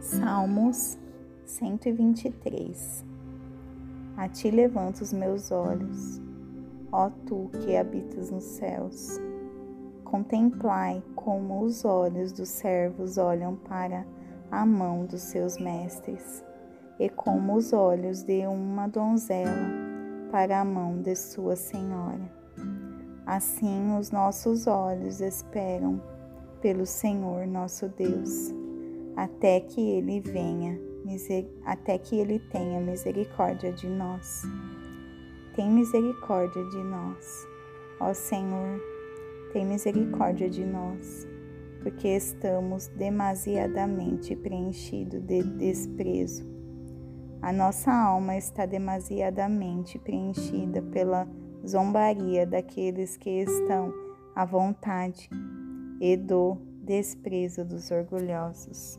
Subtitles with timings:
[0.00, 0.96] Salmos
[1.44, 3.04] 123
[4.16, 6.18] A ti levanto os meus olhos,
[6.90, 9.20] ó tu que habitas nos céus.
[10.02, 14.06] Contemplai como os olhos dos servos olham para
[14.50, 16.42] a mão dos seus mestres,
[16.98, 19.68] e como os olhos de uma donzela
[20.30, 22.32] para a mão de sua senhora.
[23.26, 26.00] Assim os nossos olhos esperam
[26.62, 28.59] pelo Senhor nosso Deus
[29.20, 30.80] até que ele venha,
[31.66, 34.44] até que ele tenha misericórdia de nós.
[35.54, 37.46] Tem misericórdia de nós,
[38.00, 38.80] ó Senhor,
[39.52, 41.28] tem misericórdia de nós,
[41.82, 46.48] porque estamos demasiadamente preenchidos de desprezo.
[47.42, 51.28] A nossa alma está demasiadamente preenchida pela
[51.66, 53.92] zombaria daqueles que estão
[54.34, 55.28] à vontade
[56.00, 58.98] e do desprezo dos orgulhosos.